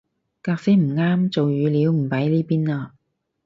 [0.41, 2.89] 格式唔啱做語料唔擺呢邊嘞